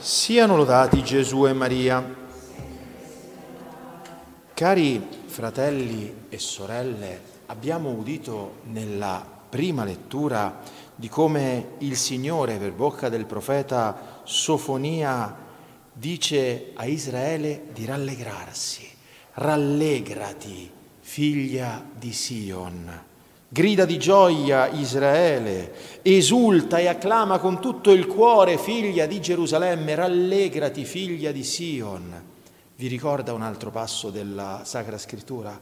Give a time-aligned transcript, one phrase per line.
[0.00, 2.14] Siano lodati Gesù e Maria.
[4.54, 10.60] Cari fratelli e sorelle, abbiamo udito nella prima lettura
[10.94, 15.34] di come il Signore per bocca del profeta Sofonia
[15.92, 18.88] dice a Israele di rallegrarsi.
[19.32, 20.70] Rallegrati,
[21.00, 23.07] figlia di Sion.
[23.50, 30.84] Grida di gioia Israele, esulta e acclama con tutto il cuore, figlia di Gerusalemme, rallegrati,
[30.84, 32.24] figlia di Sion.
[32.76, 35.58] Vi ricorda un altro passo della Sacra Scrittura?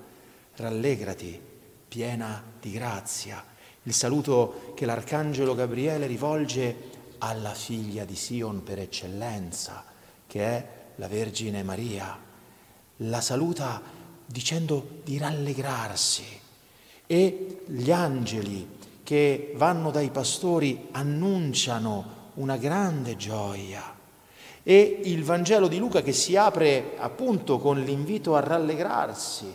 [0.56, 1.40] Rallegrati,
[1.86, 3.44] piena di grazia.
[3.84, 6.76] Il saluto che l'Arcangelo Gabriele rivolge
[7.18, 9.84] alla figlia di Sion per eccellenza,
[10.26, 12.18] che è la Vergine Maria.
[12.96, 13.80] La saluta
[14.26, 16.45] dicendo di rallegrarsi
[17.06, 23.94] e gli angeli che vanno dai pastori annunciano una grande gioia.
[24.62, 29.46] E il Vangelo di Luca che si apre appunto con l'invito a rallegrarsi,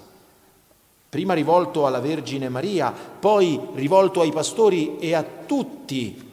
[1.10, 6.30] prima rivolto alla Vergine Maria, poi rivolto ai pastori e a tutti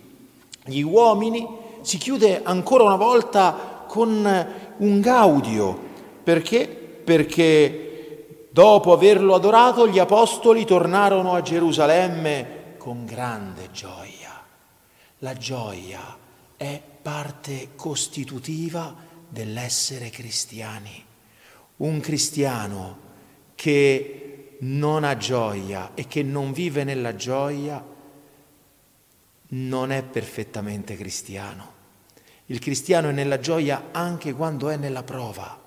[0.65, 1.45] gli uomini,
[1.81, 5.87] si chiude ancora una volta con un gaudio.
[6.23, 6.69] Perché?
[6.69, 7.88] Perché
[8.51, 14.43] Dopo averlo adorato, gli apostoli tornarono a Gerusalemme con grande gioia.
[15.19, 16.17] La gioia
[16.57, 18.95] è parte costitutiva
[19.29, 21.05] dell'essere cristiani.
[21.77, 23.07] Un cristiano
[23.55, 27.85] che non ha gioia e che non vive nella gioia
[29.51, 31.77] non è perfettamente cristiano.
[32.47, 35.61] Il cristiano è nella gioia anche quando è nella prova,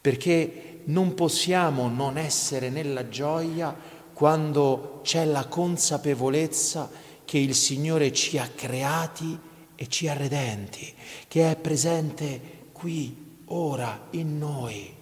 [0.00, 3.74] perché non possiamo non essere nella gioia
[4.12, 6.90] quando c'è la consapevolezza
[7.24, 9.38] che il Signore ci ha creati
[9.74, 10.92] e ci ha redenti,
[11.28, 14.92] che è presente qui, ora, in noi,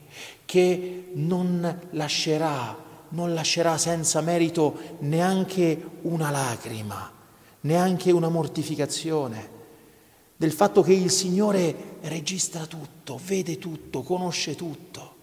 [0.45, 2.77] che non lascerà,
[3.11, 7.11] non lascerà senza merito neanche una lacrima,
[7.61, 9.55] neanche una mortificazione,
[10.37, 15.16] del fatto che il Signore registra tutto, vede tutto, conosce tutto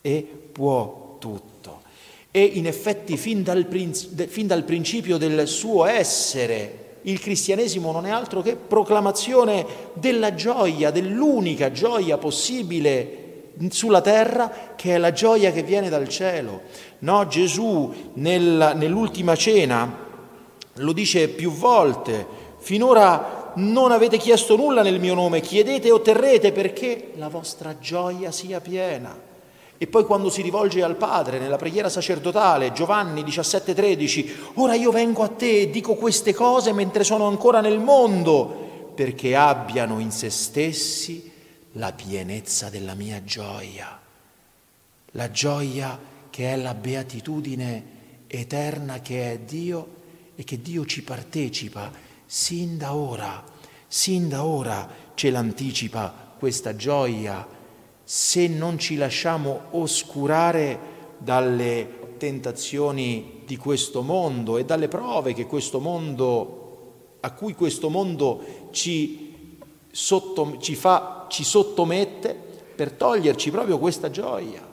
[0.00, 1.82] e può tutto.
[2.30, 3.66] E in effetti fin dal,
[4.28, 10.90] fin dal principio del suo essere il cristianesimo non è altro che proclamazione della gioia,
[10.90, 13.16] dell'unica gioia possibile
[13.70, 16.62] sulla terra, che è la gioia che viene dal cielo.
[17.00, 20.08] No, Gesù nel, nell'ultima cena
[20.74, 22.26] lo dice più volte,
[22.58, 28.30] finora non avete chiesto nulla nel mio nome, chiedete e otterrete perché la vostra gioia
[28.30, 29.28] sia piena.
[29.82, 35.22] E poi quando si rivolge al Padre nella preghiera sacerdotale, Giovanni 17:13, ora io vengo
[35.22, 40.28] a te e dico queste cose mentre sono ancora nel mondo, perché abbiano in se
[40.28, 41.32] stessi
[41.72, 43.98] la pienezza della mia gioia,
[45.12, 45.98] la gioia
[46.28, 47.84] che è la beatitudine
[48.26, 49.88] eterna che è Dio
[50.36, 51.90] e che Dio ci partecipa
[52.26, 53.42] sin da ora,
[53.88, 57.58] sin da ora ce l'anticipa questa gioia
[58.12, 60.78] se non ci lasciamo oscurare
[61.18, 65.32] dalle tentazioni di questo mondo e dalle prove
[65.78, 69.56] mondo, a cui questo mondo ci,
[69.92, 72.34] sotto, ci, fa, ci sottomette
[72.74, 74.68] per toglierci proprio questa gioia.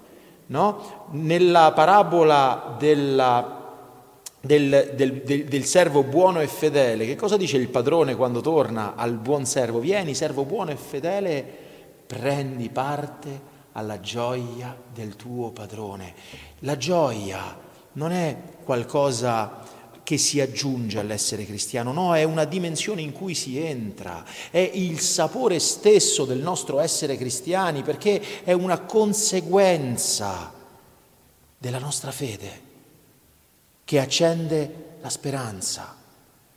[0.48, 1.06] No?
[1.12, 4.02] Nella parabola della,
[4.42, 8.96] del, del, del, del, servo buono e fedele, che cosa dice il padrone quando torna
[8.96, 9.78] al buon servo?
[9.78, 11.66] Vieni, servo buono e fedele
[12.08, 16.14] prendi parte alla gioia del tuo padrone.
[16.60, 17.56] La gioia
[17.94, 19.66] non è qualcosa
[20.04, 25.02] che si aggiunge all'essere cristiano, no, è una dimensione in cui si entra, è il
[25.02, 30.54] sapore stesso del nostro essere cristiani perché è una conseguenza
[31.58, 32.62] della nostra fede
[33.84, 35.94] che accende la speranza,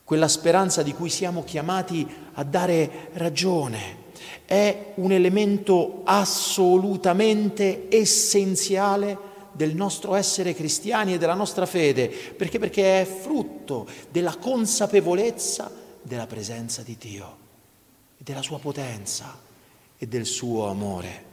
[0.05, 4.00] quella speranza di cui siamo chiamati a dare ragione
[4.44, 12.59] è un elemento assolutamente essenziale del nostro essere cristiani e della nostra fede, perché?
[12.59, 15.71] Perché è frutto della consapevolezza
[16.03, 17.36] della presenza di Dio,
[18.16, 19.39] della sua potenza
[19.98, 21.28] e del suo amore.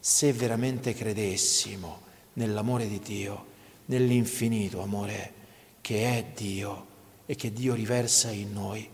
[0.00, 2.00] Se veramente credessimo
[2.34, 3.46] nell'amore di Dio,
[3.86, 5.32] nell'infinito amore
[5.80, 6.86] che è Dio
[7.26, 8.88] e che Dio riversa in noi,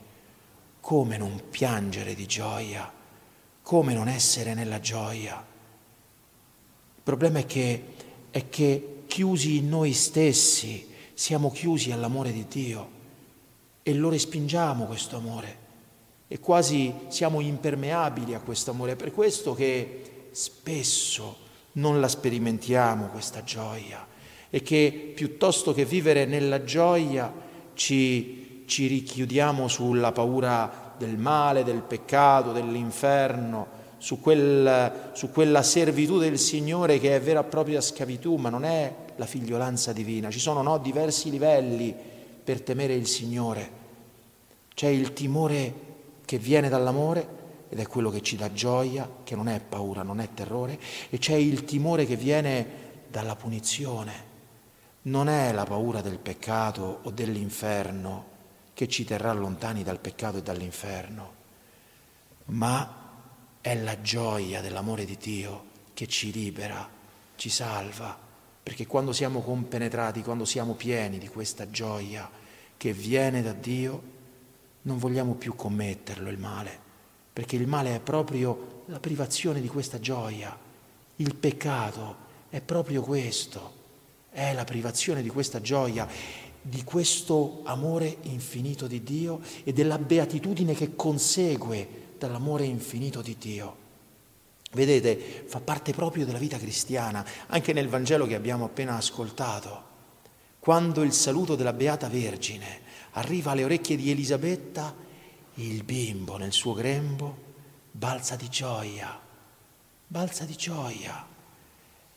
[0.80, 2.92] come non piangere di gioia?
[3.64, 5.42] Come non essere nella gioia?
[6.96, 7.84] Il problema è che,
[8.30, 12.88] è che chiusi in noi stessi, siamo chiusi all'amore di Dio
[13.82, 15.56] e lo respingiamo questo amore
[16.28, 18.92] e quasi siamo impermeabili a questo amore.
[18.92, 21.38] È per questo che spesso
[21.72, 24.06] non la sperimentiamo questa gioia
[24.50, 27.32] e che piuttosto che vivere nella gioia
[27.72, 36.18] ci, ci richiudiamo sulla paura del male, del peccato, dell'inferno, su, quel, su quella servitù
[36.18, 40.30] del Signore che è vera e propria schiavitù, ma non è la figliolanza divina.
[40.30, 41.94] Ci sono no, diversi livelli
[42.44, 43.82] per temere il Signore.
[44.74, 45.74] C'è il timore
[46.24, 50.20] che viene dall'amore ed è quello che ci dà gioia, che non è paura, non
[50.20, 52.66] è terrore, e c'è il timore che viene
[53.08, 54.32] dalla punizione.
[55.02, 58.32] Non è la paura del peccato o dell'inferno
[58.74, 61.34] che ci terrà lontani dal peccato e dall'inferno,
[62.46, 63.02] ma
[63.60, 66.86] è la gioia dell'amore di Dio che ci libera,
[67.36, 68.18] ci salva,
[68.62, 72.28] perché quando siamo compenetrati, quando siamo pieni di questa gioia
[72.76, 74.12] che viene da Dio,
[74.82, 76.78] non vogliamo più commetterlo il male,
[77.32, 80.58] perché il male è proprio la privazione di questa gioia.
[81.16, 82.16] Il peccato
[82.50, 83.72] è proprio questo,
[84.30, 86.08] è la privazione di questa gioia,
[86.66, 91.86] di questo amore infinito di Dio e della beatitudine che consegue
[92.18, 93.76] dall'amore infinito di Dio.
[94.72, 99.92] Vedete, fa parte proprio della vita cristiana, anche nel Vangelo che abbiamo appena ascoltato.
[100.58, 102.80] Quando il saluto della Beata Vergine
[103.12, 104.94] arriva alle orecchie di Elisabetta,
[105.56, 107.42] il bimbo nel suo grembo
[107.90, 109.20] balza di gioia,
[110.06, 111.26] balza di gioia.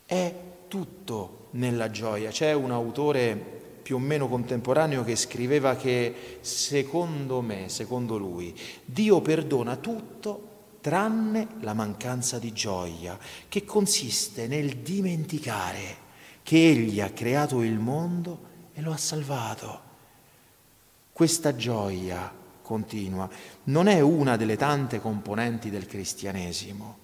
[0.06, 0.34] È
[0.66, 2.30] tutto nella gioia.
[2.30, 3.57] C'è un autore
[3.88, 8.54] più o meno contemporaneo che scriveva che secondo me, secondo lui,
[8.84, 13.18] Dio perdona tutto tranne la mancanza di gioia,
[13.48, 15.96] che consiste nel dimenticare
[16.42, 18.40] che Egli ha creato il mondo
[18.74, 19.80] e lo ha salvato.
[21.10, 22.30] Questa gioia
[22.60, 23.26] continua
[23.64, 26.98] non è una delle tante componenti del cristianesimo,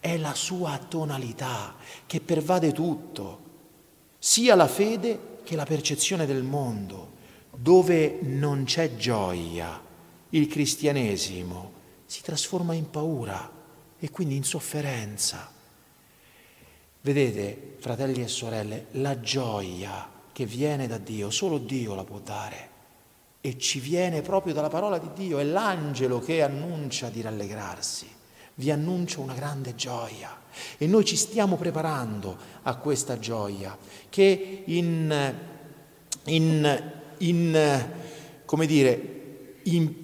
[0.00, 3.40] è la sua tonalità che pervade tutto,
[4.18, 7.12] sia la fede che la percezione del mondo,
[7.56, 9.80] dove non c'è gioia,
[10.30, 11.72] il cristianesimo
[12.04, 13.48] si trasforma in paura
[13.96, 15.48] e quindi in sofferenza.
[17.00, 22.70] Vedete, fratelli e sorelle, la gioia che viene da Dio, solo Dio la può dare
[23.40, 28.10] e ci viene proprio dalla parola di Dio, è l'angelo che annuncia di rallegrarsi,
[28.56, 30.44] vi annuncio una grande gioia.
[30.78, 33.76] E noi ci stiamo preparando a questa gioia
[34.08, 35.34] che in,
[36.24, 36.82] in,
[37.18, 37.84] in
[38.44, 39.94] come dire, in,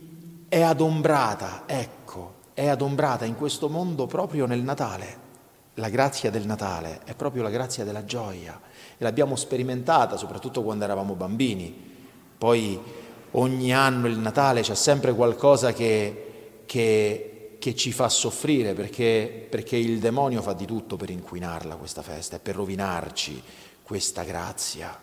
[0.49, 5.21] è adombrata, ecco, è adombrata in questo mondo proprio nel Natale.
[5.77, 8.61] La grazia del Natale è proprio la grazia della gioia
[8.99, 11.75] e l'abbiamo sperimentata soprattutto quando eravamo bambini.
[12.37, 12.79] Poi
[13.31, 17.32] ogni anno il Natale c'è sempre qualcosa che, che
[17.63, 22.35] che ci fa soffrire perché, perché, il demonio fa di tutto per inquinarla questa festa
[22.35, 23.41] e per rovinarci
[23.85, 25.01] questa grazia.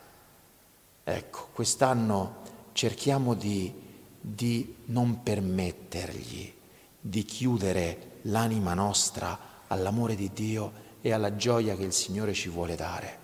[1.01, 2.41] Ecco, quest'anno
[2.73, 3.73] cerchiamo di,
[4.19, 6.53] di non permettergli
[6.99, 12.75] di chiudere l'anima nostra all'amore di Dio e alla gioia che il Signore ci vuole
[12.75, 13.17] dare.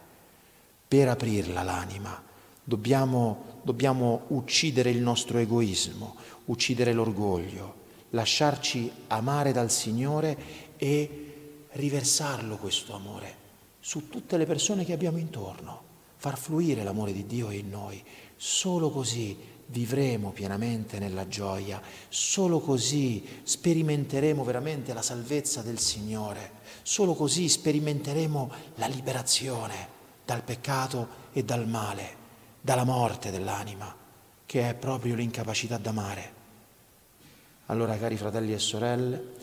[0.87, 2.23] Per aprirla l'anima
[2.63, 6.15] dobbiamo, dobbiamo uccidere il nostro egoismo,
[6.45, 10.37] uccidere l'orgoglio lasciarci amare dal Signore
[10.77, 13.43] e riversarlo questo amore
[13.85, 15.83] su tutte le persone che abbiamo intorno,
[16.17, 18.03] far fluire l'amore di Dio in noi.
[18.35, 19.37] Solo così
[19.67, 26.51] vivremo pienamente nella gioia, solo così sperimenteremo veramente la salvezza del Signore,
[26.81, 29.87] solo così sperimenteremo la liberazione
[30.25, 32.15] dal peccato e dal male,
[32.61, 33.95] dalla morte dell'anima,
[34.47, 36.44] che è proprio l'incapacità d'amare.
[37.67, 39.33] Allora, cari fratelli e sorelle,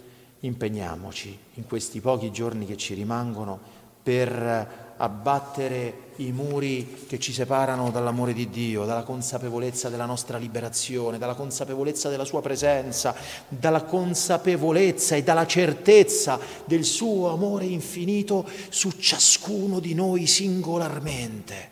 [0.41, 3.59] impegniamoci in questi pochi giorni che ci rimangono
[4.01, 11.19] per abbattere i muri che ci separano dall'amore di Dio, dalla consapevolezza della nostra liberazione,
[11.19, 13.13] dalla consapevolezza della sua presenza,
[13.49, 21.71] dalla consapevolezza e dalla certezza del suo amore infinito su ciascuno di noi singolarmente.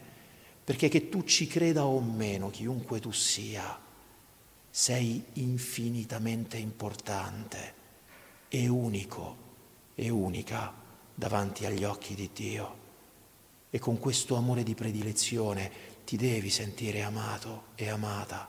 [0.65, 3.89] Perché che tu ci creda o meno, chiunque tu sia,
[4.71, 7.75] sei infinitamente importante
[8.49, 9.37] e unico
[9.95, 10.73] e unica
[11.15, 12.79] davanti agli occhi di Dio.
[13.69, 15.71] E con questo amore di predilezione
[16.05, 18.49] ti devi sentire amato e amata.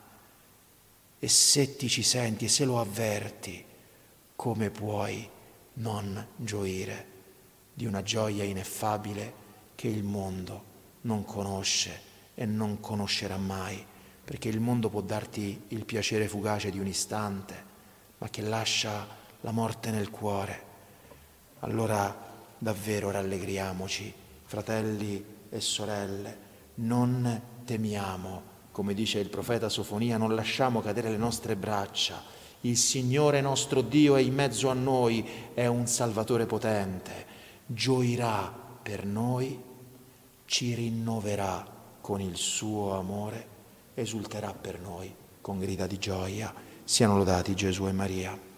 [1.20, 3.63] E se ti ci senti e se lo avverti,
[4.36, 5.30] come puoi
[5.74, 7.08] non gioire
[7.74, 9.34] di una gioia ineffabile
[9.75, 10.70] che il mondo
[11.01, 12.01] non conosce
[12.34, 13.86] e non conoscerà mai?
[14.24, 17.70] Perché il mondo può darti il piacere fugace di un istante,
[18.20, 19.08] ma che lascia
[19.42, 20.70] la morte nel cuore.
[21.60, 24.13] Allora davvero rallegriamoci,
[24.46, 26.38] fratelli e sorelle,
[26.75, 32.22] non temiamo, come dice il profeta Sofonia, non lasciamo cadere le nostre braccia.
[32.62, 37.25] Il Signore nostro Dio è in mezzo a noi, è un Salvatore potente,
[37.66, 39.60] gioirà per noi,
[40.46, 41.66] ci rinnoverà
[42.00, 43.48] con il suo amore,
[43.94, 46.54] esulterà per noi con grida di gioia.
[46.84, 48.50] Siano lodati Gesù e Maria.